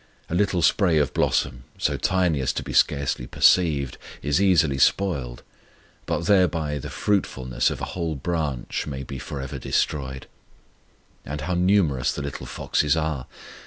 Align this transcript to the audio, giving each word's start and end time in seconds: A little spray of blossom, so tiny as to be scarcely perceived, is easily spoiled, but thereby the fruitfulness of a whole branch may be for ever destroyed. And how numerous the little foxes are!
A 0.29 0.33
little 0.33 0.63
spray 0.63 0.97
of 0.97 1.13
blossom, 1.13 1.63
so 1.77 1.95
tiny 1.95 2.39
as 2.41 2.51
to 2.53 2.63
be 2.63 2.73
scarcely 2.73 3.27
perceived, 3.27 3.99
is 4.23 4.41
easily 4.41 4.79
spoiled, 4.79 5.43
but 6.07 6.25
thereby 6.25 6.79
the 6.79 6.89
fruitfulness 6.89 7.69
of 7.69 7.81
a 7.81 7.85
whole 7.93 8.15
branch 8.15 8.87
may 8.87 9.03
be 9.03 9.19
for 9.19 9.39
ever 9.39 9.59
destroyed. 9.59 10.25
And 11.23 11.41
how 11.41 11.53
numerous 11.53 12.13
the 12.13 12.23
little 12.23 12.47
foxes 12.47 12.97
are! 12.97 13.27